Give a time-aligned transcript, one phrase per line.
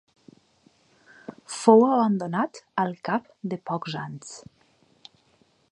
[1.57, 4.35] Fou abandonat al cap de pocs anys.